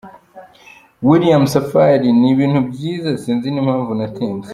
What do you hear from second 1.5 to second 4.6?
Safari: Ni ibintu byiza sinzi n’impamvu natinze.